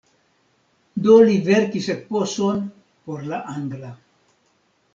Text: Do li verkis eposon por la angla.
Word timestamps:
Do 1.07 1.17
li 1.27 1.35
verkis 1.49 1.91
eposon 1.95 2.65
por 3.05 3.29
la 3.33 3.43
angla. 3.55 3.93